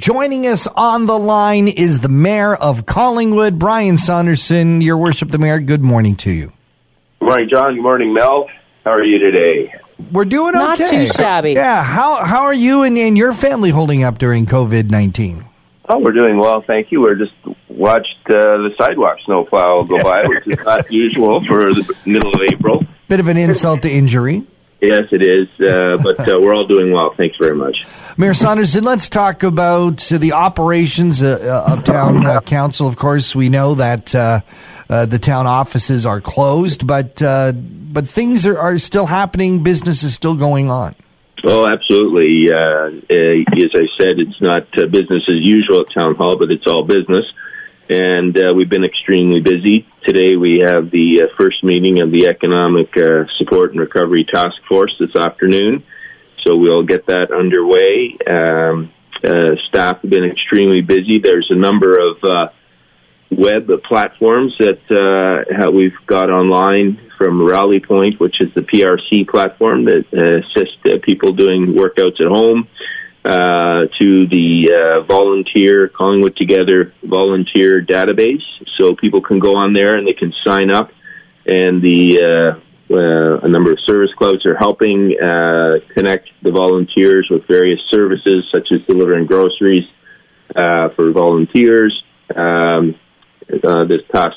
[0.00, 4.80] Joining us on the line is the Mayor of Collingwood, Brian Saunderson.
[4.80, 6.54] Your Worship, the Mayor, good morning to you.
[7.18, 7.74] Good morning, John.
[7.74, 8.48] Good morning, Mel.
[8.82, 9.74] How are you today?
[10.10, 10.64] We're doing okay.
[10.64, 11.52] Not too shabby.
[11.52, 15.44] Yeah, how, how are you and, and your family holding up during COVID 19?
[15.90, 17.02] Oh, we're doing well, thank you.
[17.02, 17.34] We're just
[17.68, 22.40] watched uh, the sidewalk snowplow go by, which is not usual for the middle of
[22.50, 22.86] April.
[23.08, 24.46] Bit of an insult to injury.
[24.80, 27.12] Yes, it is, uh, but uh, we're all doing well.
[27.16, 27.86] Thanks very much.
[28.16, 32.86] Mayor Saunderson, let's talk about uh, the operations uh, uh, of town uh, council.
[32.86, 34.40] Of course, we know that uh,
[34.88, 39.62] uh, the town offices are closed, but uh, but things are, are still happening.
[39.62, 40.94] Business is still going on.
[41.44, 42.52] Oh, absolutely.
[42.52, 46.84] As I said, it's not uh, business as usual at Town Hall, but it's all
[46.84, 47.24] business.
[47.90, 49.84] And uh, we've been extremely busy.
[50.06, 54.54] Today we have the uh, first meeting of the Economic uh, Support and Recovery Task
[54.68, 55.82] Force this afternoon.
[56.46, 58.16] So we'll get that underway.
[58.24, 58.92] Um,
[59.26, 61.18] uh, staff have been extremely busy.
[61.18, 62.48] There's a number of uh,
[63.28, 69.86] web platforms that uh, we've got online from Rally Point, which is the PRC platform
[69.86, 72.68] that assists people doing workouts at home,
[73.24, 78.42] uh, to the uh, volunteer Collingwood Together volunteer database.
[78.78, 80.90] So people can go on there and they can sign up,
[81.46, 82.60] and the uh,
[82.92, 88.48] uh, a number of service clubs are helping uh, connect the volunteers with various services
[88.52, 89.84] such as delivering groceries
[90.56, 92.02] uh, for volunteers.
[92.34, 92.96] Um,
[93.48, 94.36] this past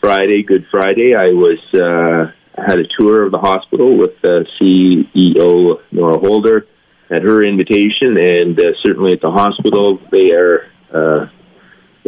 [0.00, 6.18] Friday, Good Friday, I was uh, had a tour of the hospital with CEO Norah
[6.18, 6.66] Holder
[7.10, 11.26] at her invitation, and uh, certainly at the hospital they are uh,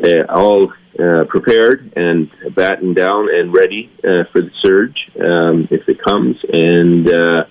[0.05, 5.89] uh, all uh, prepared and battened down and ready uh, for the surge um, if
[5.89, 7.45] it comes, and uh,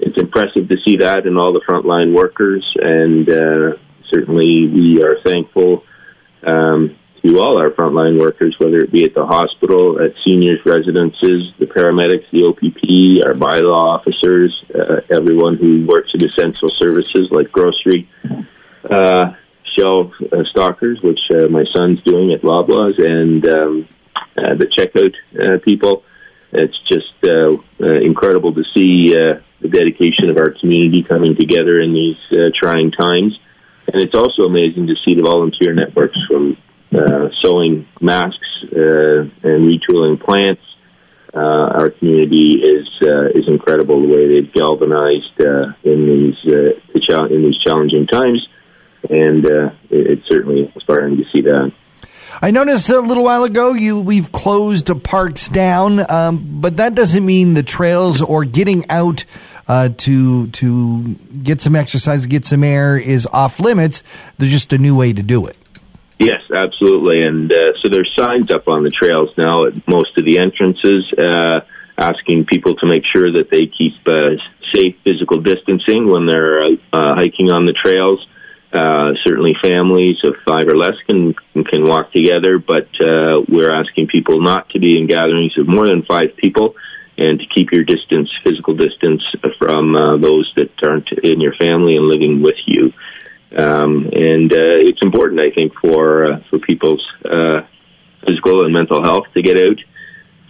[0.00, 3.76] it's impressive to see that in all the frontline workers, and uh,
[4.10, 5.84] certainly we are thankful.
[6.44, 11.52] Um, to all our frontline workers, whether it be at the hospital, at seniors' residences,
[11.58, 17.52] the paramedics, the OPP, our bylaw officers, uh, everyone who works in essential services like
[17.52, 18.08] grocery,
[18.90, 19.34] uh,
[19.78, 23.88] shelf uh, stockers, which uh, my son's doing at Loblaws, and um,
[24.36, 26.04] uh, the checkout uh, people.
[26.52, 31.80] It's just uh, uh, incredible to see uh, the dedication of our community coming together
[31.80, 33.38] in these uh, trying times.
[33.92, 36.56] And it's also amazing to see the volunteer networks from
[36.94, 40.62] uh, sewing masks uh, and retooling plants.
[41.34, 45.40] Uh, our community is uh, is incredible the way they've galvanized
[45.82, 48.46] in these in these challenging times,
[49.08, 49.46] and
[49.88, 51.72] it's certainly inspiring to see that.
[52.40, 56.94] I noticed a little while ago you we've closed the parks down, um, but that
[56.94, 59.24] doesn't mean the trails or getting out
[59.68, 64.02] uh, to to get some exercise, get some air is off limits.
[64.38, 65.56] There's just a new way to do it.
[66.22, 67.26] Yes, absolutely.
[67.26, 71.02] And uh, so there's signs up on the trails now at most of the entrances
[71.18, 71.66] uh,
[71.98, 74.38] asking people to make sure that they keep uh,
[74.72, 78.24] safe physical distancing when they're uh, hiking on the trails.
[78.72, 81.34] Uh, certainly, families of five or less can
[81.66, 85.86] can walk together, but uh, we're asking people not to be in gatherings of more
[85.86, 86.76] than five people,
[87.18, 89.22] and to keep your distance, physical distance,
[89.58, 92.92] from uh, those that aren't in your family and living with you.
[93.56, 97.62] Um, and uh, it's important, I think, for uh, for people's uh,
[98.26, 99.78] physical and mental health to get out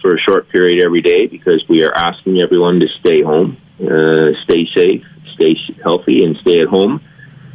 [0.01, 4.31] for a short period every day because we are asking everyone to stay home, uh,
[4.43, 5.03] stay safe,
[5.35, 7.01] stay healthy, and stay at home.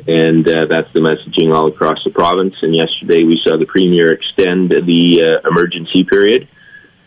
[0.06, 2.54] And uh, that's the messaging all across the province.
[2.62, 6.48] And yesterday we saw the premier extend the uh, emergency period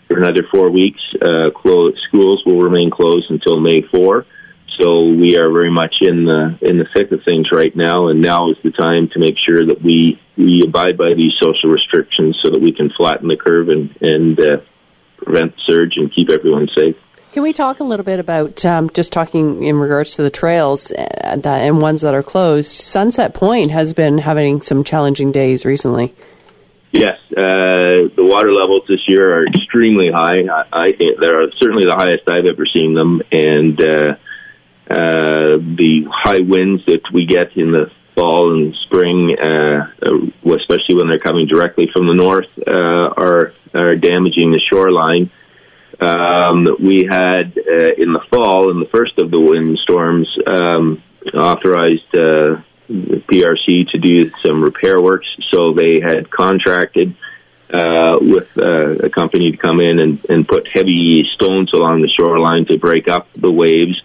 [0.08, 1.02] for another four weeks.
[1.16, 4.26] Uh, clo- schools will remain closed until May 4.
[4.82, 8.22] So we are very much in the in the thick of things right now, and
[8.22, 12.40] now is the time to make sure that we we abide by these social restrictions
[12.42, 14.58] so that we can flatten the curve and and uh,
[15.18, 16.96] prevent the surge and keep everyone safe.
[17.34, 20.92] Can we talk a little bit about um, just talking in regards to the trails
[20.92, 22.72] uh, that, and ones that are closed?
[22.72, 26.14] Sunset Point has been having some challenging days recently.
[26.92, 30.42] Yes, uh, the water levels this year are extremely high.
[30.42, 34.16] I, I think they're certainly the highest I've ever seen them, and uh,
[34.92, 40.96] uh, the high winds that we get in the fall and spring, uh, uh, especially
[40.96, 45.30] when they're coming directly from the north, uh, are are damaging the shoreline.
[46.02, 51.02] Um, we had uh, in the fall, in the first of the windstorms, um,
[51.34, 55.28] authorized uh, PRC to do some repair works.
[55.52, 57.16] So they had contracted
[57.70, 62.66] uh, with a company to come in and, and put heavy stones along the shoreline
[62.66, 64.02] to break up the waves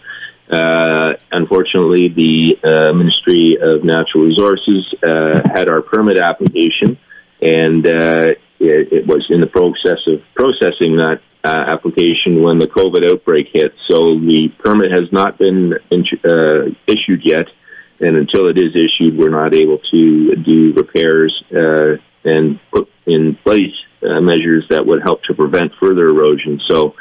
[0.51, 6.99] Uh, unfortunately, the uh, Ministry of Natural Resources uh, had our permit application,
[7.41, 8.27] and uh,
[8.61, 13.49] it, it, was in the process of processing that uh, application when the COVID outbreak
[13.53, 13.73] hit.
[13.91, 17.47] So the permit has not been uh, issued yet,
[17.99, 21.43] and until it is issued, we're not able to do repairs
[22.25, 26.61] and put in place measures that would help to prevent further erosion.
[26.69, 26.95] So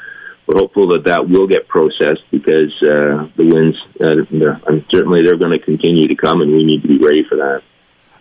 [0.48, 5.58] we're hopeful that that will get processed because uh, the winds, uh, certainly they're going
[5.58, 7.64] to continue to come, and we need to be ready for that.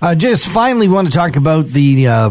[0.00, 2.31] Uh, just finally, want to talk about the uh,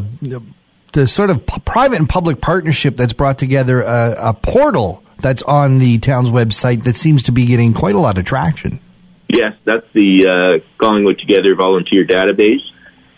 [0.94, 5.42] the sort of p- private and public partnership that's brought together a, a, portal that's
[5.44, 8.80] on the town's website that seems to be getting quite a lot of traction.
[9.28, 12.62] Yes, that's the uh, Collingwood Together volunteer database,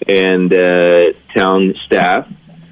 [0.08, 2.28] and uh, town staff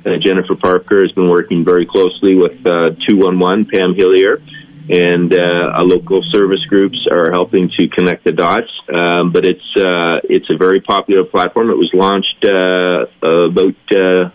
[0.06, 4.42] uh, Jennifer Parker has been working very closely with uh, 211, Pam Hillier,
[4.90, 8.70] and uh, local service groups are helping to connect the dots.
[8.94, 11.70] Um, but it's uh, it's a very popular platform.
[11.70, 13.06] It was launched uh,
[13.48, 14.32] about uh,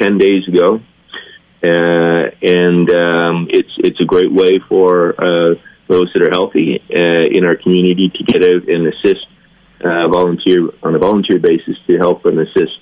[0.00, 0.80] 10 days ago.
[1.64, 5.14] And um, it's it's a great way for
[5.88, 9.26] those that are healthy in our community to get out and assist
[9.80, 12.78] volunteer on a volunteer basis to help and assist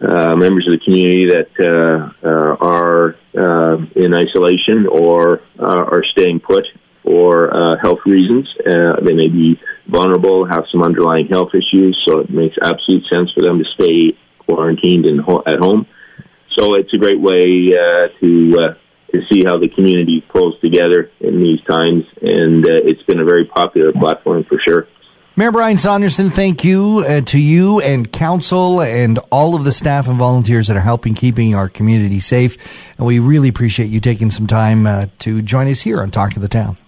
[0.00, 6.02] uh, members of the community that uh, uh, are uh, in isolation or uh, are
[6.12, 6.64] staying put
[7.02, 8.48] for uh, health reasons.
[8.64, 13.42] they may be vulnerable, have some underlying health issues, so it makes absolute sense for
[13.42, 15.86] them to stay quarantined ho- at home.
[16.58, 17.72] So it's a great way
[18.20, 18.76] to
[19.12, 23.44] to see how the community pulls together in these times, and it's been a very
[23.44, 24.88] popular platform for sure.
[25.38, 30.08] Mayor Brian Saunderson, thank you uh, to you and council and all of the staff
[30.08, 32.96] and volunteers that are helping keeping our community safe.
[32.96, 36.36] And we really appreciate you taking some time uh, to join us here on Talk
[36.36, 36.78] of the Town.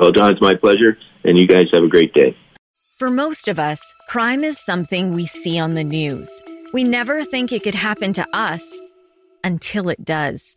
[0.00, 0.98] Well, John, it's my pleasure.
[1.22, 2.36] And you guys have a great day.
[2.98, 6.28] For most of us, crime is something we see on the news.
[6.72, 8.76] We never think it could happen to us
[9.44, 10.56] until it does.